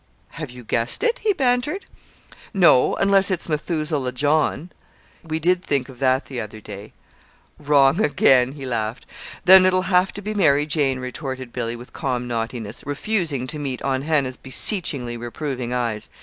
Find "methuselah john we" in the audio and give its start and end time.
3.47-5.37